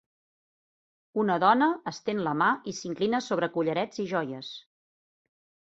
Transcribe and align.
Una 1.23 1.35
dona 1.43 1.67
estén 1.91 2.23
la 2.29 2.35
mà 2.43 2.49
i 2.73 2.75
s'inclina 2.79 3.21
sobre 3.29 3.53
collarets 3.61 4.05
i 4.07 4.09
joies. 4.17 4.53